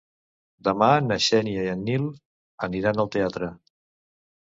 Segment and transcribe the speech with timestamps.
[0.67, 2.09] Demà na Xènia i en Nil
[2.71, 3.55] aniran al teatre.